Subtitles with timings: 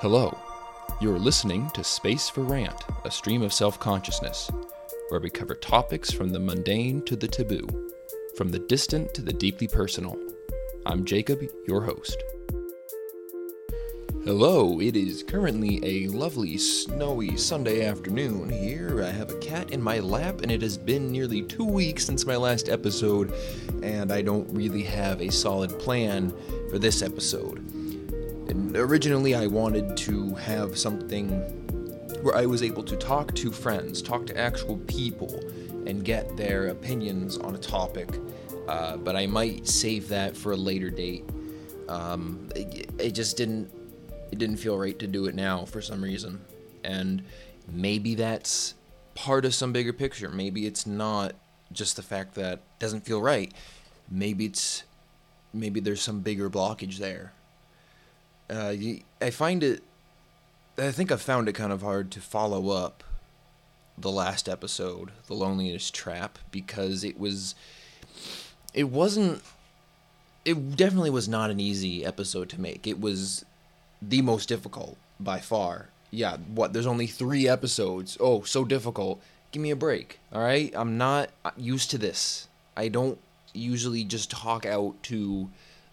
[0.00, 0.38] Hello.
[1.00, 4.48] You're listening to Space for Rant, a stream of self consciousness,
[5.08, 7.66] where we cover topics from the mundane to the taboo,
[8.36, 10.16] from the distant to the deeply personal.
[10.86, 12.22] I'm Jacob, your host.
[14.24, 19.02] Hello, it is currently a lovely snowy Sunday afternoon here.
[19.02, 22.24] I have a cat in my lap, and it has been nearly two weeks since
[22.24, 23.34] my last episode,
[23.82, 26.32] and I don't really have a solid plan
[26.70, 27.77] for this episode.
[28.74, 31.40] Originally, I wanted to have something
[32.22, 35.40] where I was able to talk to friends, talk to actual people,
[35.86, 38.08] and get their opinions on a topic.
[38.66, 41.24] Uh, but I might save that for a later date.
[41.88, 43.70] Um, it, it just didn't
[44.30, 46.40] it didn't feel right to do it now for some reason.
[46.84, 47.22] And
[47.66, 48.74] maybe that's
[49.14, 50.28] part of some bigger picture.
[50.28, 51.32] Maybe it's not
[51.72, 53.52] just the fact that it doesn't feel right.
[54.10, 54.84] Maybe it's
[55.52, 57.32] maybe there's some bigger blockage there.
[58.50, 58.74] Uh,
[59.20, 59.82] I find it.
[60.76, 63.02] I think I've found it kind of hard to follow up
[63.96, 67.54] the last episode, the loneliness trap, because it was.
[68.74, 69.42] It wasn't.
[70.44, 72.86] It definitely was not an easy episode to make.
[72.86, 73.44] It was
[74.00, 75.88] the most difficult by far.
[76.10, 76.72] Yeah, what?
[76.72, 78.16] There's only three episodes.
[78.20, 79.20] Oh, so difficult.
[79.50, 80.20] Give me a break.
[80.32, 82.48] All right, I'm not used to this.
[82.76, 83.18] I don't
[83.52, 85.50] usually just talk out to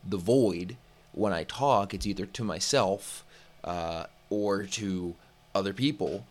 [0.08, 0.78] the void.
[1.16, 3.26] When I talk, it's either to myself
[3.64, 5.16] uh, or to
[5.54, 6.26] other people.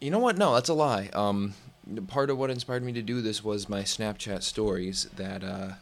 [0.00, 0.36] You know what?
[0.36, 1.10] No, that's a lie.
[1.12, 1.54] Um,
[2.08, 5.72] part of what inspired me to do this was my Snapchat stories that uh,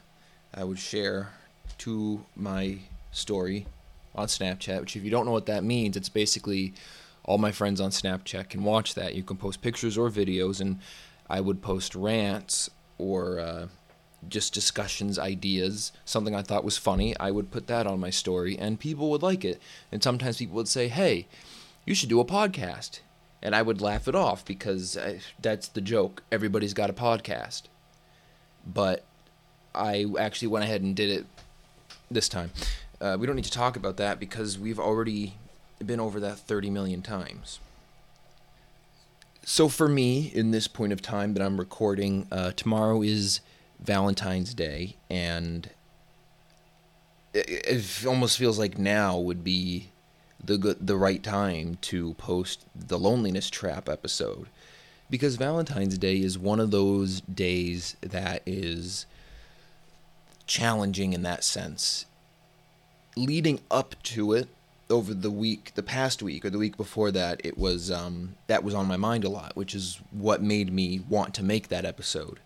[0.54, 1.30] I would share
[1.78, 2.78] to my
[3.10, 3.66] story
[4.14, 6.74] on Snapchat, which if you don't know what that means, it's basically
[7.24, 9.14] all my friends on Snapchat can watch that.
[9.14, 10.78] You can post pictures or videos, and
[11.28, 13.66] I would post rants or uh,
[14.28, 17.16] just discussions, ideas, something I thought was funny.
[17.18, 19.60] I would put that on my story, and people would like it.
[19.92, 21.26] And sometimes people would say, "Hey,
[21.84, 23.00] you should do a podcast,"
[23.42, 26.22] and I would laugh it off because I, that's the joke.
[26.32, 27.62] Everybody's got a podcast,
[28.66, 29.04] but
[29.74, 31.26] I actually went ahead and did it
[32.10, 32.50] this time.
[33.00, 35.34] Uh, we don't need to talk about that because we've already
[35.84, 37.60] been over that 30 million times.
[39.44, 43.40] So, for me, in this point of time that I'm recording, uh, tomorrow is
[43.80, 45.68] Valentine's Day, and
[47.32, 49.90] it, it, almost feels like now would be
[50.42, 54.48] the good, the right time to post the loneliness trap episode,
[55.10, 59.06] because Valentine's Day is one of those days that is
[60.46, 62.06] challenging in that sense.
[63.16, 64.48] Leading up to it
[64.88, 68.62] over the week the past week or the week before that it was um, that
[68.62, 71.84] was on my mind a lot which is what made me want to make that
[71.84, 72.38] episode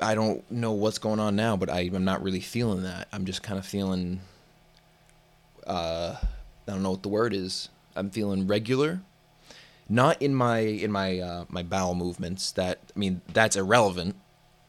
[0.00, 3.08] i don't know what's going on now but I, i'm not really feeling that.
[3.12, 4.20] I'm just kind of feeling
[5.66, 7.68] uh, i don't know what the word is.
[7.96, 9.00] I'm feeling regular.
[9.88, 14.14] Not in my in my uh, my bowel movements that i mean that's irrelevant.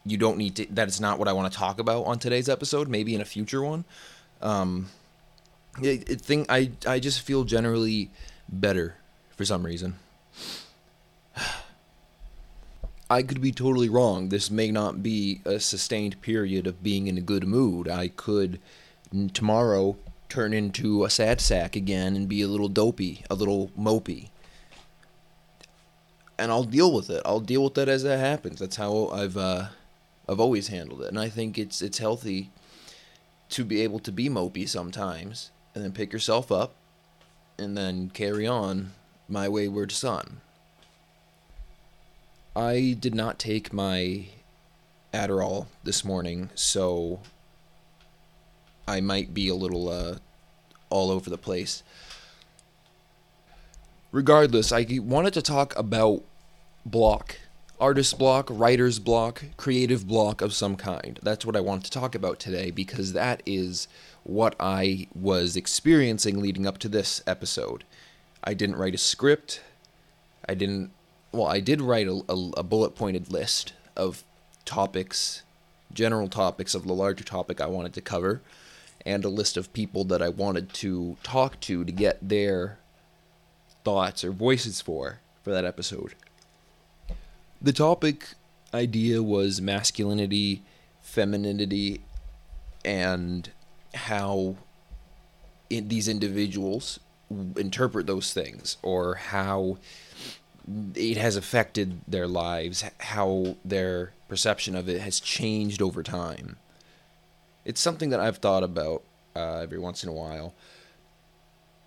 [0.05, 2.49] You don't need to that is not what i want to talk about on today's
[2.49, 3.85] episode maybe in a future one.
[4.41, 4.89] Um,
[5.81, 8.09] it, it thing I I just feel generally
[8.47, 8.95] better
[9.35, 9.95] for some reason.
[13.09, 14.29] I could be totally wrong.
[14.29, 17.89] This may not be a sustained period of being in a good mood.
[17.89, 18.59] I could
[19.33, 19.97] tomorrow
[20.29, 24.29] turn into a sad sack again and be a little dopey, a little mopey.
[26.37, 27.23] And I'll deal with it.
[27.25, 28.59] I'll deal with that as that happens.
[28.59, 29.69] That's how I've uh,
[30.27, 32.51] I've always handled it, and I think it's it's healthy
[33.49, 36.75] to be able to be mopey sometimes and then pick yourself up
[37.57, 38.91] and then carry on
[39.27, 40.41] my wayward son.
[42.59, 44.25] I did not take my
[45.13, 47.21] Adderall this morning, so
[48.85, 50.17] I might be a little uh,
[50.89, 51.83] all over the place.
[54.11, 56.25] Regardless, I wanted to talk about
[56.85, 57.37] block
[57.79, 61.17] artist block, writer's block, creative block of some kind.
[61.23, 63.87] That's what I want to talk about today because that is
[64.25, 67.85] what I was experiencing leading up to this episode.
[68.43, 69.61] I didn't write a script.
[70.47, 70.91] I didn't.
[71.31, 74.23] Well, I did write a, a, a bullet pointed list of
[74.65, 75.43] topics,
[75.93, 78.41] general topics of the larger topic I wanted to cover,
[79.05, 82.79] and a list of people that I wanted to talk to to get their
[83.83, 86.15] thoughts or voices for for that episode.
[87.61, 88.29] The topic
[88.73, 90.63] idea was masculinity,
[91.01, 92.01] femininity,
[92.83, 93.49] and
[93.93, 94.55] how
[95.69, 96.99] in these individuals
[97.55, 99.77] interpret those things or how
[100.95, 106.57] it has affected their lives, how their perception of it has changed over time.
[107.65, 109.03] It's something that I've thought about
[109.35, 110.53] uh, every once in a while,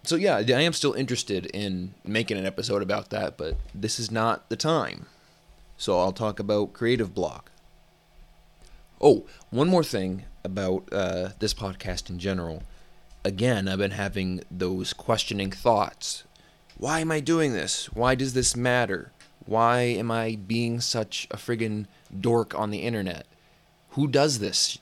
[0.05, 4.11] so yeah, I am still interested in making an episode about that, but this is
[4.11, 5.07] not the time.
[5.77, 7.51] So I'll talk about Creative Block.
[9.01, 12.65] Oh, one more thing about uh, this podcast in general.
[13.25, 16.25] Again, I've been having those questioning thoughts.
[16.79, 17.87] Why am I doing this?
[17.93, 19.13] Why does this matter?
[19.47, 21.87] Why am I being such a friggin'
[22.19, 23.27] dork on the internet?
[23.91, 24.79] Who does this?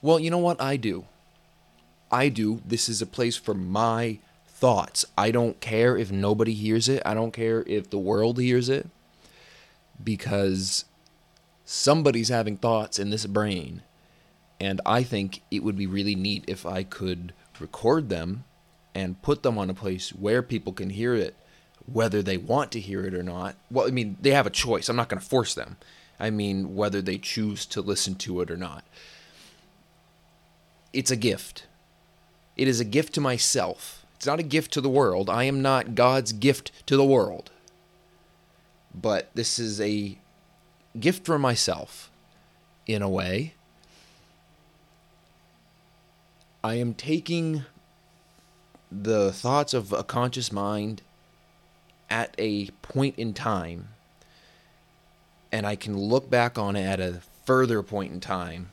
[0.00, 0.60] Well, you know what?
[0.60, 1.06] I do.
[2.10, 2.60] I do.
[2.66, 5.04] This is a place for my thoughts.
[5.16, 7.02] I don't care if nobody hears it.
[7.06, 8.88] I don't care if the world hears it.
[10.02, 10.84] Because
[11.64, 13.82] somebody's having thoughts in this brain.
[14.60, 18.44] And I think it would be really neat if I could record them
[18.94, 21.34] and put them on a place where people can hear it,
[21.90, 23.56] whether they want to hear it or not.
[23.70, 24.88] Well, I mean, they have a choice.
[24.88, 25.76] I'm not going to force them.
[26.20, 28.84] I mean, whether they choose to listen to it or not.
[30.92, 31.66] It's a gift.
[32.56, 34.04] It is a gift to myself.
[34.16, 35.28] It's not a gift to the world.
[35.28, 37.50] I am not God's gift to the world.
[38.94, 40.18] But this is a
[41.00, 42.10] gift for myself,
[42.86, 43.54] in a way.
[46.62, 47.64] I am taking
[49.00, 51.02] the thoughts of a conscious mind
[52.10, 53.88] at a point in time,
[55.50, 58.70] and I can look back on it at a further point in time,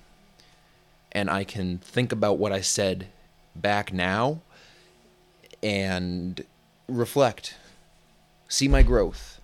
[1.11, 3.07] and I can think about what I said
[3.55, 4.41] back now
[5.63, 6.43] and
[6.87, 7.55] reflect,
[8.47, 9.39] see my growth.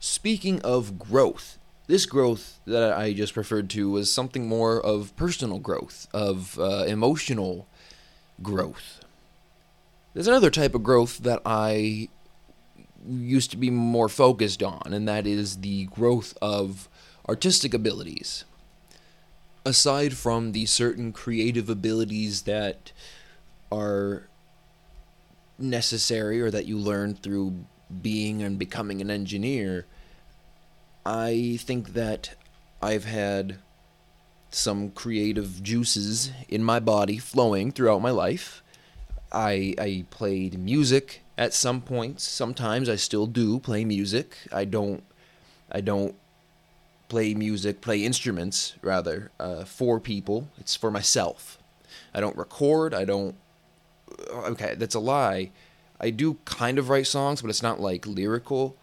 [0.00, 5.58] Speaking of growth, this growth that I just referred to was something more of personal
[5.58, 7.66] growth, of uh, emotional
[8.42, 9.00] growth.
[10.12, 12.08] There's another type of growth that I
[13.06, 16.88] used to be more focused on, and that is the growth of
[17.28, 18.44] artistic abilities
[19.64, 22.92] aside from the certain creative abilities that
[23.72, 24.28] are
[25.58, 27.64] necessary or that you learn through
[28.02, 29.86] being and becoming an engineer,
[31.06, 32.34] I think that
[32.82, 33.58] I've had
[34.54, 38.62] some creative juices in my body flowing throughout my life.
[39.32, 42.22] I I played music at some points.
[42.24, 44.36] Sometimes I still do play music.
[44.52, 45.02] I don't
[45.70, 46.14] I don't
[47.08, 50.48] play music, play instruments rather, uh, for people.
[50.58, 51.58] It's for myself.
[52.14, 52.94] I don't record.
[52.94, 53.34] I don't.
[54.32, 55.50] Uh, okay, that's a lie.
[56.00, 58.76] I do kind of write songs, but it's not like lyrical.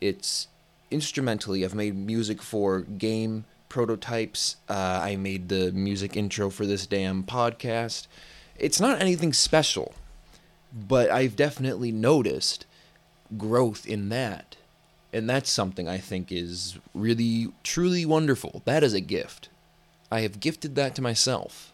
[0.00, 0.48] It's
[0.90, 1.64] instrumentally.
[1.64, 4.56] I've made music for game prototypes.
[4.68, 8.06] Uh, I made the music intro for this damn podcast.
[8.56, 9.94] It's not anything special,
[10.72, 12.66] but I've definitely noticed
[13.36, 14.56] growth in that.
[15.12, 18.62] And that's something I think is really, truly wonderful.
[18.64, 19.48] That is a gift.
[20.10, 21.72] I have gifted that to myself.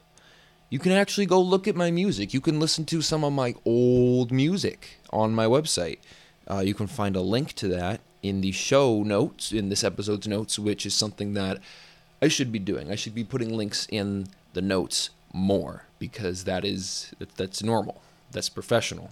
[0.70, 2.34] You can actually go look at my music.
[2.34, 5.98] You can listen to some of my old music on my website.
[6.50, 10.26] Uh, you can find a link to that in the show notes, in this episode's
[10.26, 11.58] notes, which is something that
[12.22, 12.90] I should be doing.
[12.90, 18.00] I should be putting links in the notes more because that is that's normal.
[18.32, 19.10] That's professional.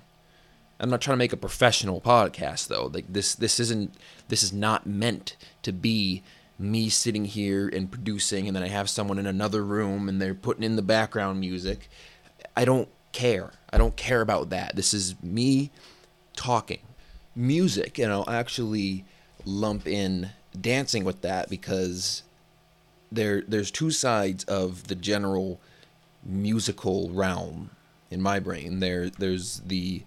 [0.81, 2.91] I'm not trying to make a professional podcast though.
[2.93, 3.95] Like this this isn't
[4.29, 6.23] this is not meant to be
[6.59, 10.35] me sitting here and producing and then I have someone in another room and they're
[10.35, 11.91] putting in the background music.
[12.57, 13.51] I don't care.
[13.71, 14.75] I don't care about that.
[14.75, 15.71] This is me
[16.35, 16.81] talking.
[17.35, 19.05] Music, and I'll actually
[19.45, 22.23] lump in dancing with that because
[23.11, 25.61] there there's two sides of the general
[26.25, 27.71] musical realm
[28.11, 28.81] in my brain.
[28.81, 30.03] There there's the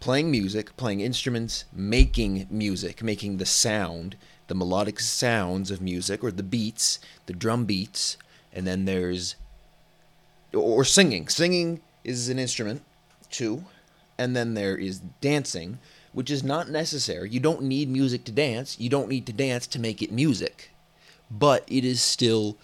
[0.00, 4.16] playing music, playing instruments, making music, making the sound,
[4.48, 8.16] the melodic sounds of music, or the beats, the drum beats,
[8.52, 9.36] and then there's
[10.52, 11.28] or singing.
[11.28, 12.82] Singing is an instrument
[13.30, 13.64] too,
[14.18, 15.78] and then there is dancing,
[16.14, 17.28] which is not necessary.
[17.28, 18.80] You don't need music to dance.
[18.80, 20.70] You don't need to dance to make it music,
[21.30, 22.56] but it is still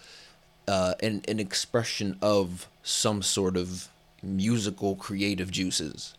[0.67, 3.89] uh, an an expression of some sort of
[4.23, 6.15] musical creative juices.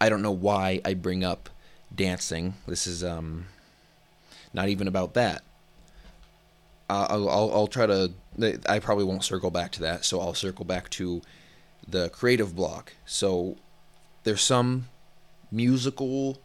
[0.00, 1.48] I don't know why I bring up
[1.94, 2.54] dancing.
[2.66, 3.46] This is um,
[4.52, 5.42] not even about that.
[6.90, 8.12] Uh, I'll, I'll, I'll try to.
[8.66, 11.22] I probably won't circle back to that, so I'll circle back to
[11.86, 12.94] the creative block.
[13.04, 13.56] So
[14.24, 14.88] there's some
[15.52, 16.38] musical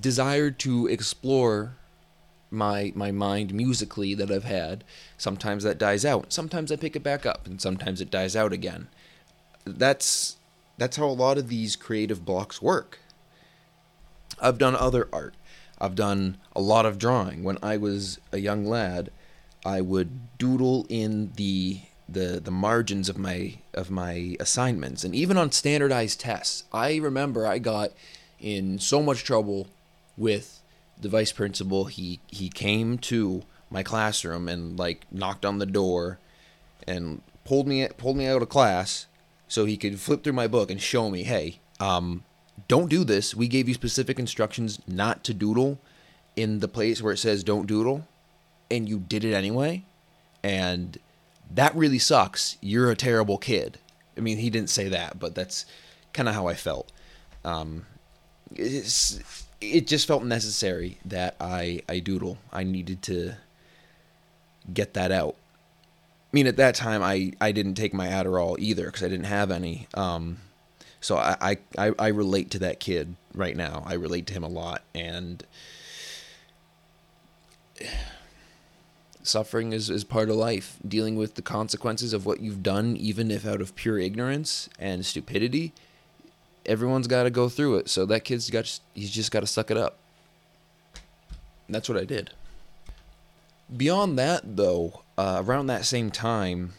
[0.00, 1.76] desire to explore
[2.50, 4.84] my my mind musically that I've had.
[5.16, 6.32] Sometimes that dies out.
[6.32, 8.88] Sometimes I pick it back up, and sometimes it dies out again.
[9.64, 10.36] That's
[10.78, 12.98] that's how a lot of these creative blocks work.
[14.40, 15.34] I've done other art.
[15.78, 17.42] I've done a lot of drawing.
[17.42, 19.10] When I was a young lad,
[19.64, 25.36] I would doodle in the the the margins of my of my assignments and even
[25.36, 26.64] on standardized tests.
[26.72, 27.90] I remember I got
[28.40, 29.68] in so much trouble
[30.16, 30.60] with
[31.00, 31.86] the vice principal.
[31.86, 36.18] He he came to my classroom and like knocked on the door
[36.86, 39.06] and pulled me pulled me out of class
[39.48, 42.24] so he could flip through my book and show me, "Hey, um
[42.68, 43.34] don't do this.
[43.34, 45.78] We gave you specific instructions not to doodle
[46.36, 48.06] in the place where it says don't doodle
[48.70, 49.84] and you did it anyway."
[50.42, 50.98] And
[51.54, 52.56] that really sucks.
[52.60, 53.78] You're a terrible kid.
[54.16, 55.66] I mean, he didn't say that, but that's
[56.12, 56.90] kind of how I felt.
[57.44, 57.86] Um,
[58.54, 62.38] it just felt necessary that I, I doodle.
[62.52, 63.34] I needed to
[64.72, 65.36] get that out.
[66.32, 69.26] I mean, at that time, I, I didn't take my Adderall either because I didn't
[69.26, 69.86] have any.
[69.94, 70.38] Um,
[71.00, 73.84] so I, I, I relate to that kid right now.
[73.86, 74.82] I relate to him a lot.
[74.94, 75.44] And
[79.26, 80.78] suffering is, is part of life.
[80.86, 85.04] Dealing with the consequences of what you've done, even if out of pure ignorance and
[85.04, 85.72] stupidity,
[86.64, 87.88] everyone's got to go through it.
[87.88, 89.96] So that kid's got he's just got to suck it up.
[91.66, 92.30] And that's what I did.
[93.74, 96.74] Beyond that, though, uh, around that same time,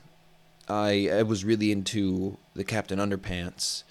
[0.70, 3.84] I I was really into the Captain Underpants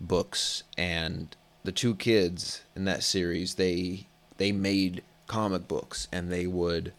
[0.00, 4.06] books, and the two kids in that series they
[4.38, 6.92] they made comic books, and they would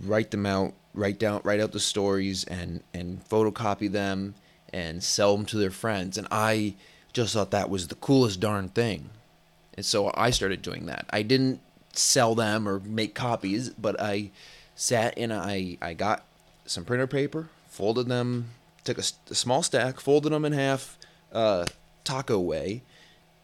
[0.00, 4.34] write them out, write down, write out the stories, and and photocopy them
[4.72, 6.18] and sell them to their friends.
[6.18, 6.74] And I
[7.12, 9.10] just thought that was the coolest darn thing.
[9.76, 11.06] And so I started doing that.
[11.10, 11.60] I didn't
[11.92, 14.30] sell them or make copies, but I
[14.74, 16.24] sat and I I got
[16.66, 18.50] some printer paper, folded them,
[18.84, 20.98] took a, a small stack, folded them in half,
[21.32, 21.66] uh,
[22.04, 22.82] taco way,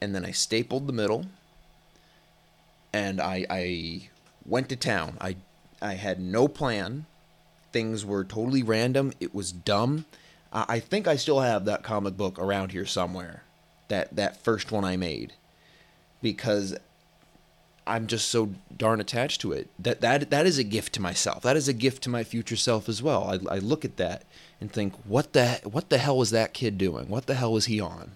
[0.00, 1.26] and then I stapled the middle.
[2.92, 4.08] And I I
[4.44, 5.16] went to town.
[5.20, 5.36] I
[5.80, 7.06] I had no plan.
[7.72, 9.12] Things were totally random.
[9.20, 10.04] It was dumb.
[10.52, 13.44] I think I still have that comic book around here somewhere.
[13.88, 15.32] That that first one I made,
[16.20, 16.76] because
[17.86, 19.68] I'm just so darn attached to it.
[19.78, 21.42] That that that is a gift to myself.
[21.42, 23.24] That is a gift to my future self as well.
[23.24, 24.24] I, I look at that
[24.60, 27.08] and think, what the what the hell was that kid doing?
[27.08, 28.12] What the hell was he on?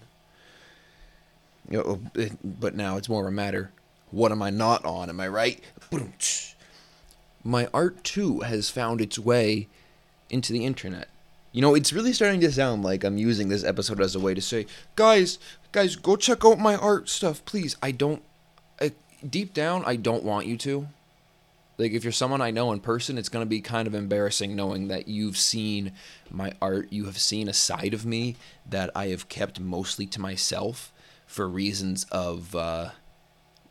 [1.69, 3.71] You know, but now it's more of a matter,
[4.11, 5.09] what am I not on?
[5.09, 5.61] Am I right?
[7.45, 9.67] My art too has found its way
[10.29, 11.07] into the internet.
[11.51, 14.33] You know, it's really starting to sound like I'm using this episode as a way
[14.33, 15.39] to say, guys,
[15.71, 17.77] guys, go check out my art stuff, please.
[17.81, 18.21] I don't,
[18.81, 18.91] I,
[19.25, 20.87] deep down, I don't want you to.
[21.77, 24.55] Like, if you're someone I know in person, it's going to be kind of embarrassing
[24.55, 25.91] knowing that you've seen
[26.31, 26.91] my art.
[26.91, 28.37] You have seen a side of me
[28.69, 30.91] that I have kept mostly to myself
[31.27, 32.89] for reasons of uh,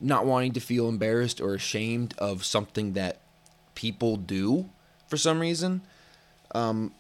[0.01, 3.19] not wanting to feel embarrassed or ashamed of something that
[3.75, 4.69] people do
[5.09, 5.83] for some reason.
[6.55, 6.93] Um,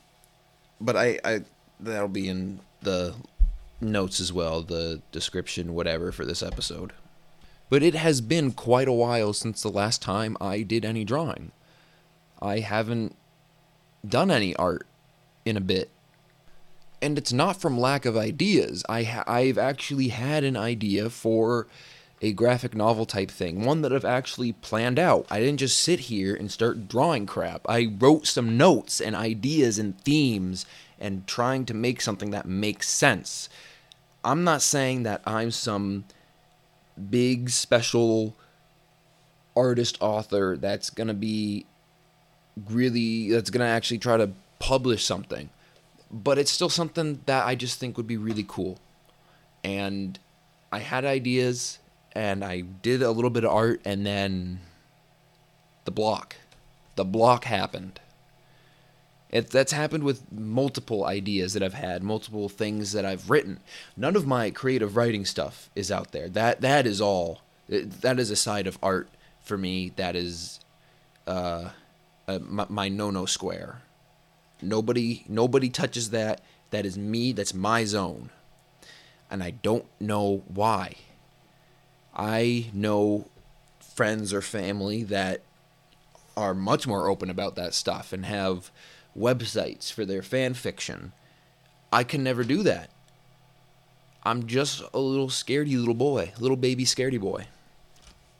[0.81, 1.41] but I, I
[1.81, 3.15] that'll be in the
[3.81, 6.93] notes as well, the description, whatever, for this episode.
[7.71, 11.53] But it has been quite a while since the last time I did any drawing.
[12.41, 13.17] I haven't
[14.07, 14.87] done any art
[15.45, 15.91] in a bit.
[17.01, 18.85] And it's not from lack of ideas.
[18.89, 21.67] I ha- I've actually had an idea for
[22.21, 25.27] a graphic novel type thing, one that I've actually planned out.
[25.31, 27.63] I didn't just sit here and start drawing crap.
[27.69, 30.65] I wrote some notes and ideas and themes
[30.99, 33.49] and trying to make something that makes sense.
[34.25, 36.05] I'm not saying that I'm some
[37.11, 38.35] big special
[39.57, 41.67] artist author that's going to be
[42.71, 45.51] really that's going to actually try to publish something.
[46.11, 48.79] But it's still something that I just think would be really cool.
[49.63, 50.19] And
[50.71, 51.79] I had ideas
[52.15, 54.61] and I did a little bit of art, and then
[55.85, 56.37] the block,
[56.97, 58.01] the block happened.
[59.31, 63.59] It, that's happened with multiple ideas that I've had, multiple things that I've written.
[63.97, 66.29] None of my creative writing stuff is out there.
[66.29, 67.41] That that is all.
[67.69, 69.09] That is a side of art
[69.43, 69.91] for me.
[69.97, 70.61] That is
[71.27, 71.71] uh,
[72.29, 73.83] uh, my, my no-no square.
[74.63, 76.41] Nobody nobody touches that.
[76.71, 77.33] That is me.
[77.33, 78.31] That's my zone,
[79.31, 80.95] and I don't know why.
[82.15, 83.29] I know
[83.81, 85.43] friends or family that
[86.37, 88.71] are much more open about that stuff and have
[89.17, 91.13] websites for their fan fiction.
[91.93, 92.91] I can never do that.
[94.25, 97.47] I'm just a little scaredy little boy, little baby scaredy boy.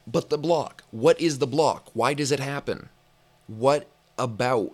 [0.07, 1.91] But the block, what is the block?
[1.95, 2.89] Why does it happen?
[3.47, 3.89] What
[4.19, 4.73] about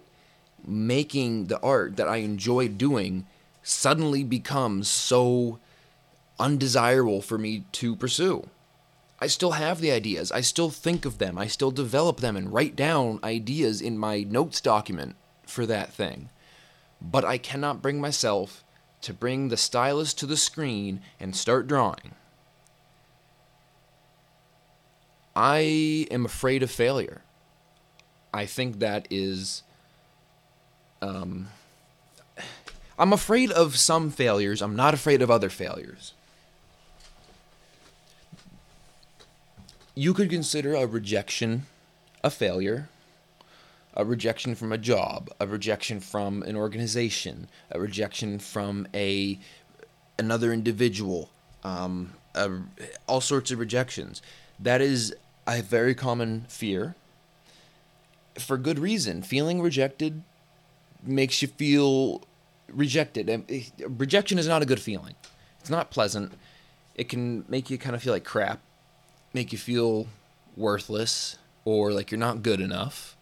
[0.64, 3.26] making the art that I enjoy doing
[3.62, 5.58] suddenly becomes so
[6.38, 8.48] undesirable for me to pursue?
[9.20, 10.32] I still have the ideas.
[10.32, 11.36] I still think of them.
[11.38, 16.30] I still develop them and write down ideas in my notes document for that thing.
[17.00, 18.62] but I cannot bring myself
[19.02, 22.14] to bring the stylus to the screen and start drawing.
[25.34, 27.22] I am afraid of failure.
[28.34, 29.62] I think that is.
[31.00, 31.48] Um,
[32.98, 34.60] I'm afraid of some failures.
[34.60, 36.12] I'm not afraid of other failures.
[39.94, 41.66] You could consider a rejection
[42.22, 42.88] a failure,
[43.94, 49.38] a rejection from a job, a rejection from an organization, a rejection from a
[50.18, 51.30] another individual,
[51.64, 52.50] um, a,
[53.06, 54.20] all sorts of rejections.
[54.58, 55.14] That is
[55.46, 56.94] a very common fear.
[58.38, 59.22] For good reason.
[59.22, 60.22] Feeling rejected
[61.02, 62.22] makes you feel
[62.68, 63.28] rejected.
[63.28, 65.14] Eh, rejection is not a good feeling.
[65.60, 66.32] It's not pleasant.
[66.94, 68.60] It can make you kind of feel like crap,
[69.32, 70.06] make you feel
[70.56, 73.16] worthless, or like you're not good enough.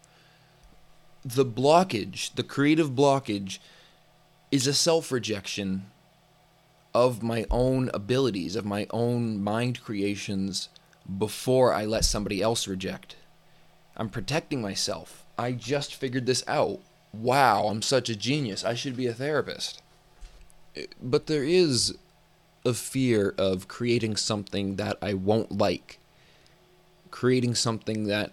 [1.23, 3.59] The blockage, the creative blockage,
[4.51, 5.85] is a self rejection
[6.93, 10.69] of my own abilities, of my own mind creations
[11.17, 13.15] before I let somebody else reject.
[13.95, 15.25] I'm protecting myself.
[15.37, 16.79] I just figured this out.
[17.13, 18.63] Wow, I'm such a genius.
[18.63, 19.81] I should be a therapist.
[20.75, 21.97] Eh, but there is
[22.65, 25.99] a fear of creating something that I won't like,
[27.11, 28.31] creating something that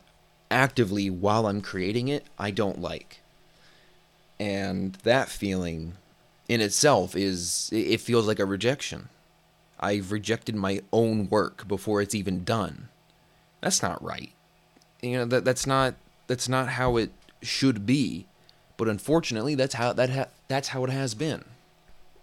[0.50, 3.20] actively, while I'm creating it, I don't like.
[4.38, 5.94] And that feeling
[6.48, 9.08] in itself is, it feels like a rejection.
[9.78, 12.88] I've rejected my own work before it's even done.
[13.60, 14.32] That's not right.
[15.02, 15.94] You know that that's not
[16.26, 17.10] that's not how it
[17.42, 18.26] should be,
[18.76, 21.44] but unfortunately that's how that ha- that's how it has been.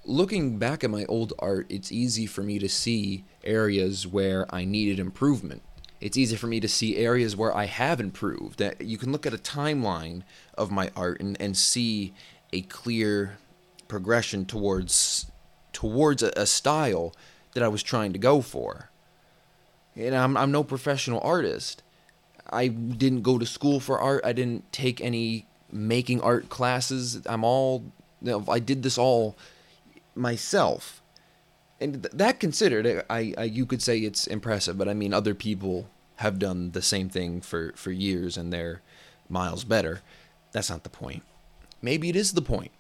[0.05, 4.65] Looking back at my old art, it's easy for me to see areas where I
[4.65, 5.61] needed improvement.
[6.01, 8.59] It's easy for me to see areas where I have improved.
[8.59, 10.23] That you can look at a timeline
[10.57, 12.13] of my art and, and see
[12.51, 13.37] a clear
[13.87, 15.31] progression towards
[15.71, 17.15] towards a, a style
[17.53, 18.89] that I was trying to go for.
[19.95, 21.81] And I'm, I'm no professional artist.
[22.51, 24.25] I didn't go to school for art.
[24.25, 27.21] I didn't take any making art classes.
[27.25, 27.85] I'm all,
[28.21, 29.37] you know, I did this all
[30.15, 31.01] myself.
[31.79, 35.33] And th- that considered, I, I, you could say it's impressive, but I mean, other
[35.33, 38.81] people have done the same thing for, for years and they're
[39.29, 40.01] miles better.
[40.51, 41.23] That's not the point.
[41.81, 42.71] Maybe it is the point.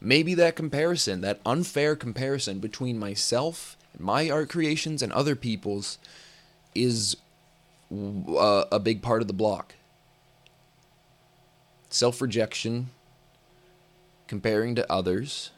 [0.00, 5.98] Maybe that comparison, that unfair comparison between myself my art creations and other people's
[6.74, 7.16] is
[7.90, 9.74] a big part of the block.
[11.88, 12.90] Self rejection,
[14.28, 15.50] comparing to others,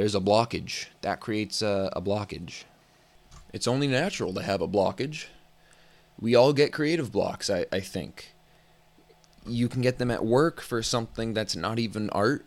[0.00, 0.86] there's a blockage.
[1.02, 2.64] That creates a, a blockage.
[3.52, 5.26] It's only natural to have a blockage.
[6.18, 8.32] We all get creative blocks, I, I think.
[9.46, 12.46] You can get them at work for something that's not even art.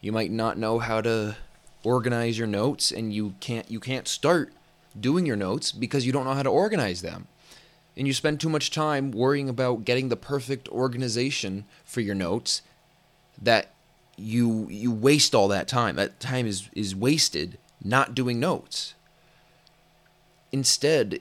[0.00, 1.36] You might not know how to
[1.82, 4.54] organize your notes and you can't you can't start
[4.98, 7.28] doing your notes because you don't know how to organize them.
[7.98, 12.62] And you spend too much time worrying about getting the perfect organization for your notes
[13.42, 13.73] that
[14.16, 15.96] you you waste all that time.
[15.96, 18.94] That time is is wasted not doing notes.
[20.50, 21.20] Instead,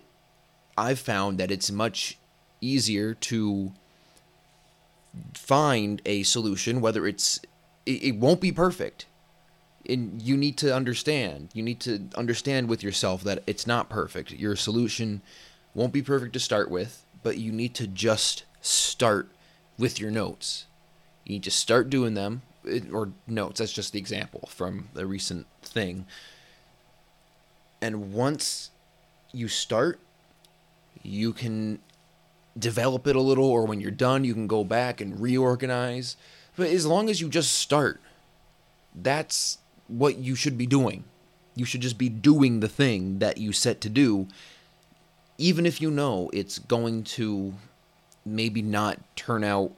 [0.78, 2.18] I've found that it's much
[2.62, 3.74] easier to
[5.34, 7.40] find a solution whether it's
[7.86, 9.06] it, it won't be perfect
[9.88, 14.32] and you need to understand you need to understand with yourself that it's not perfect
[14.32, 15.22] your solution
[15.76, 19.30] won't be perfect to start with but you need to just start
[19.78, 20.66] with your notes
[21.26, 22.42] you need to start doing them
[22.92, 26.06] or notes that's just the example from a recent thing
[27.82, 28.72] and once
[29.32, 30.00] you start
[31.02, 31.80] you can
[32.58, 36.16] develop it a little or when you're done you can go back and reorganize
[36.56, 38.00] but as long as you just start
[38.96, 41.04] that's what you should be doing.
[41.56, 44.28] You should just be doing the thing that you set to do,
[45.38, 47.54] even if you know it's going to
[48.26, 49.72] maybe not turn out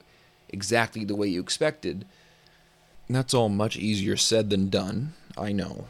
[0.48, 2.06] exactly the way you expected.
[3.08, 5.14] That's all much easier said than done.
[5.36, 5.86] I know.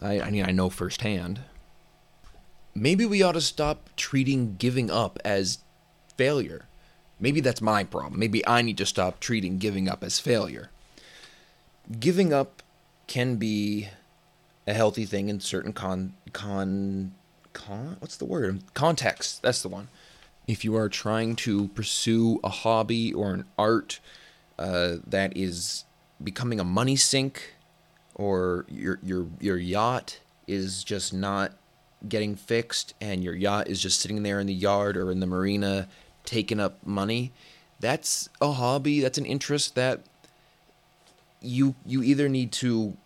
[0.00, 1.40] I, I mean, I know firsthand.
[2.74, 5.58] Maybe we ought to stop treating giving up as
[6.16, 6.66] failure.
[7.20, 8.18] Maybe that's my problem.
[8.18, 10.70] Maybe I need to stop treating giving up as failure.
[12.00, 12.62] Giving up
[13.06, 13.88] can be
[14.66, 17.12] a healthy thing in certain con con
[17.52, 19.88] con what's the word context that's the one
[20.46, 24.00] if you are trying to pursue a hobby or an art
[24.58, 25.84] uh, that is
[26.22, 27.54] becoming a money sink
[28.14, 31.52] or your your your yacht is just not
[32.08, 35.26] getting fixed and your yacht is just sitting there in the yard or in the
[35.26, 35.88] marina
[36.24, 37.32] taking up money
[37.80, 40.00] that's a hobby that's an interest that
[41.40, 42.96] you you either need to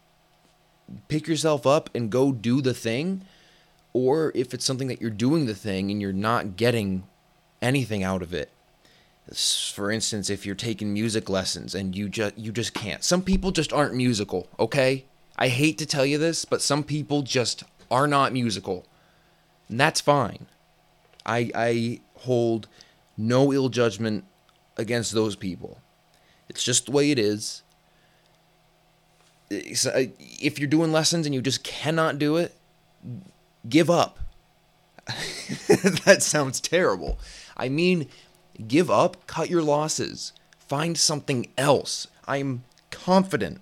[1.08, 3.22] pick yourself up and go do the thing
[3.92, 7.04] or if it's something that you're doing the thing and you're not getting
[7.60, 8.50] anything out of it
[9.32, 13.04] for instance if you're taking music lessons and you just you just can't.
[13.04, 15.04] Some people just aren't musical okay?
[15.36, 18.86] I hate to tell you this but some people just are not musical.
[19.68, 20.46] And that's fine.
[21.26, 22.68] I i hold
[23.16, 24.24] no ill judgment
[24.76, 25.78] against those people.
[26.48, 27.62] It's just the way it is.
[29.50, 32.54] Uh, if you're doing lessons and you just cannot do it
[33.68, 34.18] give up.
[36.04, 37.18] That sounds terrible.
[37.56, 38.08] I mean
[38.66, 42.08] Give up, cut your losses, find something else.
[42.26, 43.60] I'm confident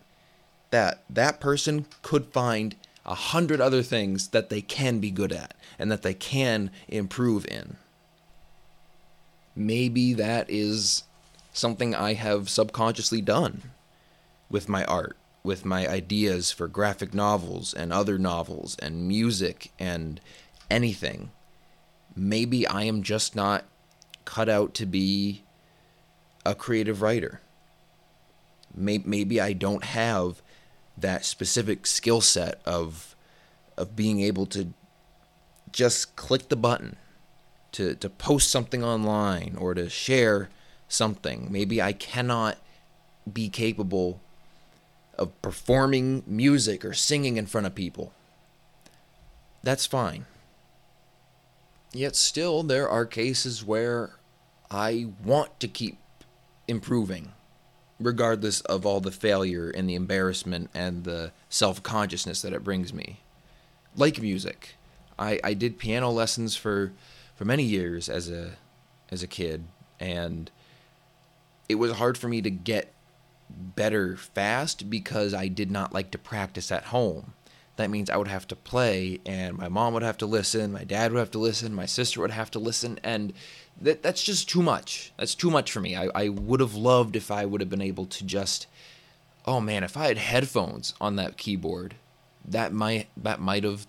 [0.70, 5.54] that that person could find a hundred other things that they can be good at
[5.78, 7.76] and that they can improve in.
[9.54, 11.04] Maybe that is
[11.52, 13.70] something I have subconsciously done
[14.50, 20.20] with my art, with my ideas for graphic novels and other novels and music and
[20.70, 21.30] anything.
[22.14, 23.64] Maybe I am just not
[24.26, 25.42] cut out to be
[26.44, 27.40] a creative writer.
[28.74, 30.42] Maybe I don't have
[30.98, 33.16] that specific skill set of
[33.78, 34.72] of being able to
[35.70, 36.96] just click the button
[37.72, 40.48] to, to post something online or to share
[40.88, 41.48] something.
[41.50, 42.56] Maybe I cannot
[43.30, 44.20] be capable
[45.18, 48.12] of performing music or singing in front of people.
[49.62, 50.24] That's fine.
[51.96, 54.10] Yet still, there are cases where
[54.70, 55.96] I want to keep
[56.68, 57.32] improving,
[57.98, 62.92] regardless of all the failure and the embarrassment and the self consciousness that it brings
[62.92, 63.20] me.
[63.96, 64.74] Like music,
[65.18, 66.92] I, I did piano lessons for,
[67.34, 68.56] for many years as a
[69.10, 69.64] as a kid,
[69.98, 70.50] and
[71.66, 72.92] it was hard for me to get
[73.48, 77.32] better fast because I did not like to practice at home
[77.76, 80.84] that means I would have to play, and my mom would have to listen, my
[80.84, 83.32] dad would have to listen, my sister would have to listen, and
[83.80, 85.12] that that's just too much.
[85.18, 85.94] That's too much for me.
[85.94, 88.66] I, I would have loved if I would have been able to just,
[89.44, 91.96] oh man, if I had headphones on that keyboard,
[92.46, 93.86] that might that might have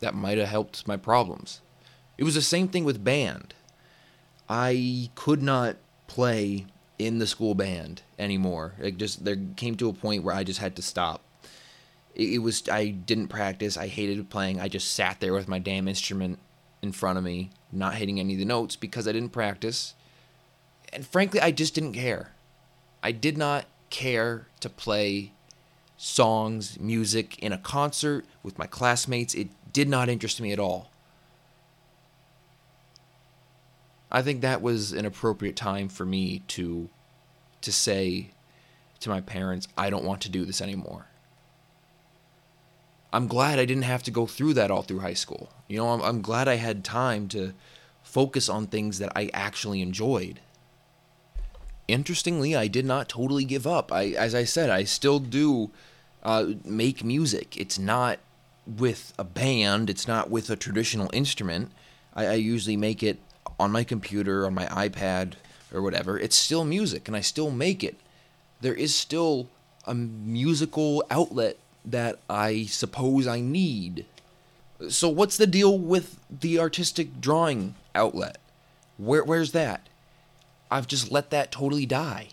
[0.00, 1.60] that might have helped my problems.
[2.16, 3.54] It was the same thing with band.
[4.48, 6.66] I could not play
[6.98, 8.74] in the school band anymore.
[8.80, 11.20] It just there came to a point where I just had to stop
[12.16, 13.76] it, it was I didn't practice.
[13.76, 14.60] I hated playing.
[14.60, 16.38] I just sat there with my damn instrument
[16.82, 19.94] in front of me, not hitting any of the notes because I didn't practice.
[20.92, 22.32] And frankly, I just didn't care.
[23.02, 25.32] I did not care to play
[25.96, 29.34] songs, music in a concert with my classmates.
[29.34, 30.90] It did not interest me at all.
[34.10, 36.88] I think that was an appropriate time for me to
[37.62, 38.30] to say
[39.00, 41.06] to my parents, I don't want to do this anymore.
[43.16, 45.48] I'm glad I didn't have to go through that all through high school.
[45.68, 47.54] You know, I'm, I'm glad I had time to
[48.02, 50.40] focus on things that I actually enjoyed.
[51.88, 53.90] Interestingly, I did not totally give up.
[53.90, 55.70] I, as I said, I still do
[56.24, 57.56] uh, make music.
[57.56, 58.18] It's not
[58.66, 59.88] with a band.
[59.88, 61.72] It's not with a traditional instrument.
[62.12, 63.18] I, I usually make it
[63.58, 65.36] on my computer, on my iPad,
[65.72, 66.18] or whatever.
[66.18, 67.96] It's still music, and I still make it.
[68.60, 69.48] There is still
[69.86, 74.04] a musical outlet that I suppose I need.
[74.88, 78.38] So what's the deal with the artistic drawing outlet?
[78.98, 79.88] Where where's that?
[80.70, 82.28] I've just let that totally die.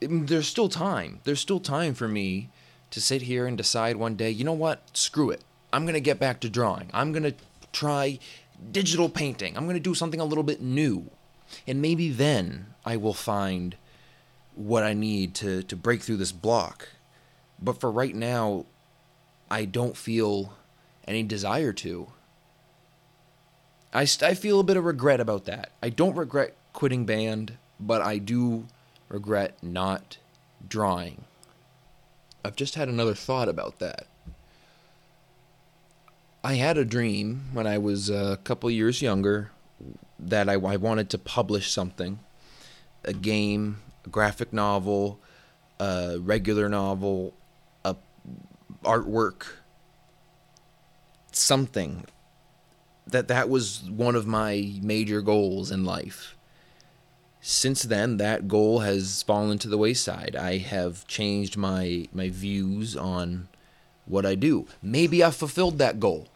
[0.00, 1.20] Mm, there's still time.
[1.24, 2.50] There's still time for me
[2.90, 4.96] to sit here and decide one day, you know what?
[4.96, 5.42] Screw it.
[5.72, 6.90] I'm going to get back to drawing.
[6.94, 7.34] I'm going to
[7.72, 8.20] try
[8.70, 9.56] digital painting.
[9.56, 11.10] I'm going to do something a little bit new.
[11.66, 13.76] And maybe then I will find
[14.54, 16.88] what I need to to break through this block.
[17.60, 18.66] But for right now,
[19.50, 20.54] I don't feel
[21.06, 22.08] any desire to.
[23.92, 25.70] I, I feel a bit of regret about that.
[25.82, 28.66] I don't regret quitting band, but I do
[29.08, 30.18] regret not
[30.68, 31.24] drawing.
[32.44, 34.06] I've just had another thought about that.
[36.42, 39.50] I had a dream when I was a couple years younger
[40.18, 42.18] that I, I wanted to publish something
[43.04, 45.18] a game, graphic novel,
[45.80, 47.34] a regular novel,
[47.84, 47.96] a
[48.84, 49.46] artwork,
[51.32, 52.04] something.
[53.06, 56.36] That that was one of my major goals in life.
[57.40, 60.34] Since then, that goal has fallen to the wayside.
[60.34, 63.48] I have changed my my views on
[64.06, 64.66] what I do.
[64.82, 66.28] Maybe I fulfilled that goal.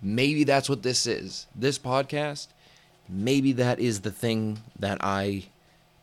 [0.00, 1.46] Maybe that's what this is.
[1.54, 2.48] This podcast,
[3.08, 5.44] maybe that is the thing that I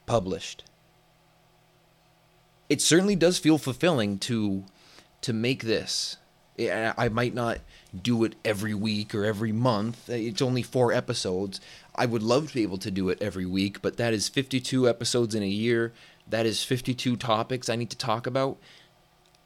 [0.05, 0.63] published.
[2.71, 4.63] It certainly does feel fulfilling to
[5.19, 6.15] to make this.
[6.57, 7.60] I might not
[8.01, 10.10] do it every week or every month.
[10.10, 11.60] It's only four episodes.
[11.95, 14.88] I would love to be able to do it every week, but that is 52
[14.88, 15.91] episodes in a year.
[16.29, 18.57] That is 52 topics I need to talk about.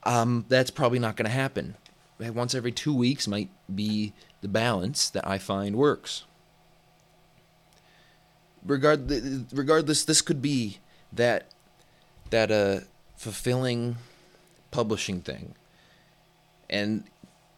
[0.04, 1.76] Um, that's probably not going to happen.
[2.20, 6.26] Once every two weeks might be the balance that I find works.
[8.64, 9.12] Regard,
[9.52, 10.78] regardless, this could be
[11.12, 11.48] that
[12.30, 12.82] that uh,
[13.16, 13.98] fulfilling
[14.72, 15.56] publishing thing,
[16.70, 17.04] and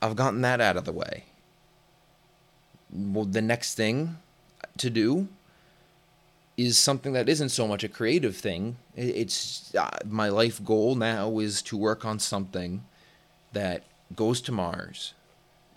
[0.01, 1.25] I've gotten that out of the way.
[2.91, 4.17] Well, the next thing
[4.77, 5.27] to do
[6.55, 8.77] is something that isn't so much a creative thing.
[8.95, 12.83] It's uh, my life goal now is to work on something
[13.53, 13.83] that
[14.15, 15.13] goes to Mars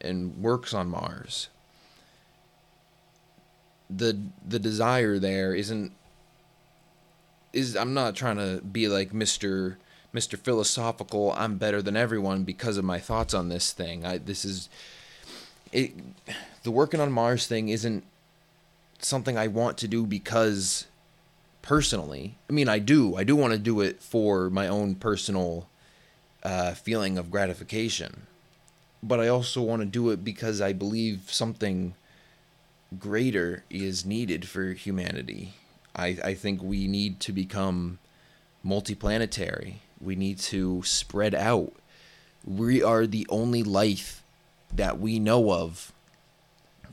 [0.00, 1.48] and works on Mars.
[3.90, 5.92] The the desire there isn't
[7.52, 9.76] is I'm not trying to be like Mr.
[10.14, 10.36] Mr.
[10.36, 14.04] Philosophical, I'm better than everyone because of my thoughts on this thing.
[14.04, 14.68] I this is
[15.72, 15.92] it
[16.62, 18.04] the working on Mars thing isn't
[18.98, 20.86] something I want to do because
[21.62, 22.36] personally.
[22.48, 23.16] I mean, I do.
[23.16, 25.68] I do want to do it for my own personal
[26.42, 28.26] uh, feeling of gratification.
[29.02, 31.94] But I also want to do it because I believe something
[32.98, 35.54] greater is needed for humanity.
[35.94, 37.98] I, I think we need to become
[38.64, 39.76] multiplanetary.
[40.00, 41.72] We need to spread out.
[42.44, 44.22] We are the only life
[44.74, 45.92] that we know of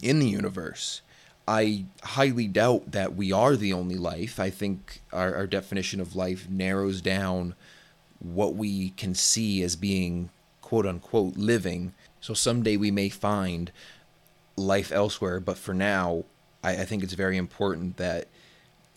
[0.02, 1.02] in the universe.
[1.48, 4.40] I highly doubt that we are the only life.
[4.40, 7.56] I think our, our definition of life narrows down
[8.20, 10.30] what we can see as being
[10.62, 11.94] quote unquote living.
[12.20, 13.72] So someday we may find
[14.58, 16.26] life elsewhere, but for now,
[16.64, 18.28] I, I think it's very important that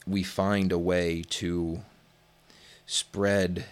[0.06, 1.80] we find a way to
[2.86, 3.64] spread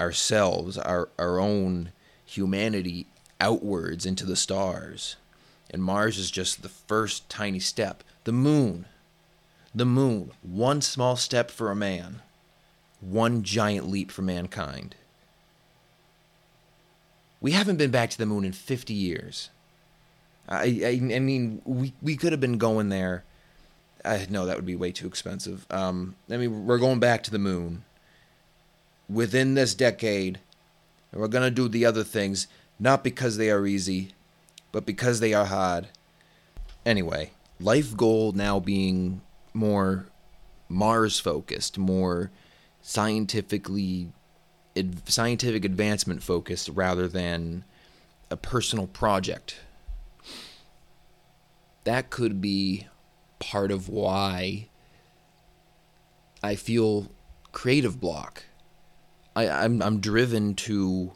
[0.00, 1.92] ourselves, our, our own
[2.24, 3.06] humanity
[3.40, 5.16] outwards into the stars.
[5.70, 8.04] And Mars is just the first tiny step.
[8.24, 8.86] The moon.
[9.74, 10.32] The moon.
[10.42, 12.20] One small step for a man,
[13.00, 14.94] one giant leap for mankind.
[17.40, 19.50] We haven't been back to the moon in 50 years.
[20.48, 23.24] I, I, I mean, we, we could have been going there.
[24.04, 25.66] I, no, that would be way too expensive.
[25.70, 27.84] Um, I mean, we're going back to the moon
[29.08, 30.40] within this decade.
[31.10, 32.46] And we're going to do the other things,
[32.80, 34.12] not because they are easy,
[34.72, 35.88] but because they are hard.
[36.86, 39.20] Anyway, life goal now being
[39.52, 40.06] more
[40.68, 42.30] Mars focused, more
[42.80, 44.08] scientifically
[44.74, 47.64] ad- scientific advancement focused rather than
[48.30, 49.60] a personal project.
[51.84, 52.86] That could be
[53.42, 54.68] part of why
[56.44, 57.10] I feel
[57.50, 58.44] creative block.
[59.34, 61.12] I, I'm I'm driven to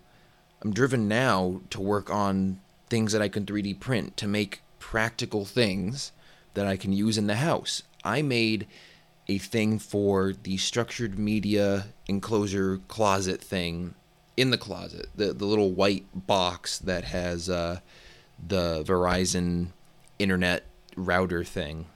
[0.63, 5.45] I'm driven now to work on things that I can 3D print to make practical
[5.45, 6.11] things
[6.55, 7.83] that I can use in the house.
[8.05, 8.67] I made
[9.29, 13.95] a thing for the structured media enclosure closet thing
[14.37, 17.79] in the closet, the the little white box that has uh,
[18.45, 19.69] the Verizon
[20.19, 20.65] internet
[20.97, 21.87] router thing.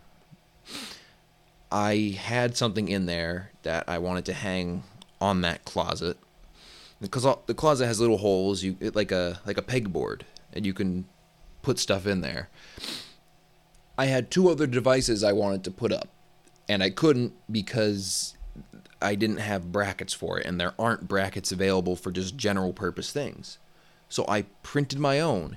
[1.70, 4.82] I had something in there that I wanted to hang
[5.20, 6.16] on that closet
[7.00, 11.06] because the closet has little holes, you like a like a pegboard, and you can
[11.62, 12.48] put stuff in there.
[13.96, 16.08] I had two other devices I wanted to put up,
[16.68, 18.34] and I couldn't because
[19.00, 23.12] I didn't have brackets for it, and there aren't brackets available for just general purpose
[23.12, 23.58] things.
[24.08, 25.56] So I printed my own,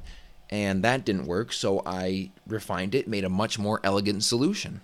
[0.50, 4.82] and that didn't work, so I refined it, made a much more elegant solution.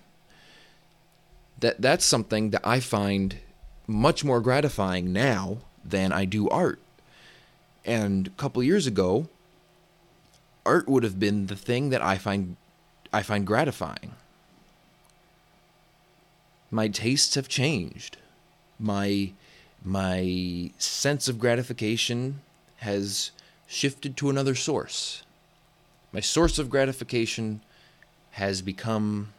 [1.60, 3.38] That that's something that I find
[3.88, 6.80] much more gratifying now than I do art.
[7.84, 9.28] And a couple years ago,
[10.66, 12.56] art would have been the thing that I find
[13.12, 14.14] I find gratifying.
[16.72, 18.18] My tastes have changed.
[18.80, 19.32] My
[19.84, 22.42] my sense of gratification
[22.78, 23.32] has
[23.68, 25.24] shifted to another source.
[26.12, 27.62] My source of gratification
[28.32, 29.34] has become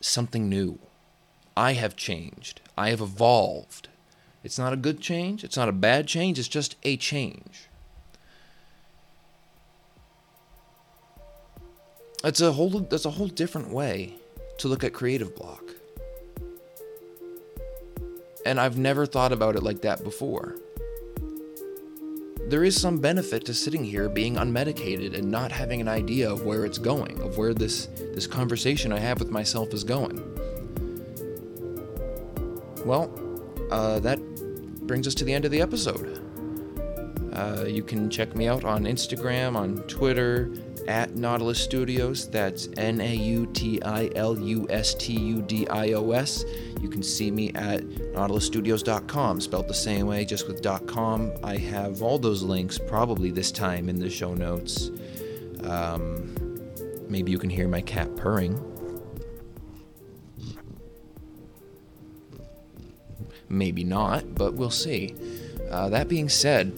[0.00, 0.78] something new.
[1.56, 2.60] I have changed.
[2.76, 3.88] I have evolved.
[4.42, 5.44] It's not a good change.
[5.44, 6.38] It's not a bad change.
[6.38, 7.68] It's just a change.
[12.22, 14.14] That's a whole that's a whole different way
[14.58, 15.64] to look at creative block.
[18.44, 20.56] And I've never thought about it like that before.
[22.48, 26.44] There is some benefit to sitting here being unmedicated and not having an idea of
[26.44, 30.20] where it's going, of where this this conversation I have with myself is going.
[32.84, 33.12] Well,
[33.70, 34.18] uh, that
[34.86, 36.20] brings us to the end of the episode.
[37.32, 40.50] Uh, you can check me out on Instagram, on Twitter,
[40.88, 42.28] at Nautilus Studios.
[42.28, 46.44] That's N A U T I L U S T U D I O S.
[46.80, 51.32] You can see me at nautilustudios.com, spelled the same way, just with .com.
[51.44, 54.90] I have all those links probably this time in the show notes.
[55.62, 56.34] Um,
[57.08, 58.69] maybe you can hear my cat purring.
[63.50, 65.14] Maybe not, but we'll see.
[65.70, 66.72] Uh, that being said,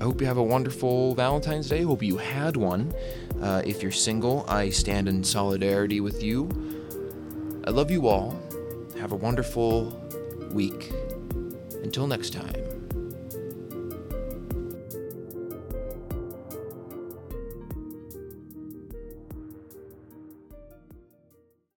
[0.00, 1.82] I hope you have a wonderful Valentine's Day.
[1.82, 2.94] Hope you had one.
[3.40, 6.48] Uh, if you're single, I stand in solidarity with you.
[7.66, 8.38] I love you all.
[9.00, 9.98] Have a wonderful
[10.52, 10.92] week.
[11.82, 12.63] Until next time.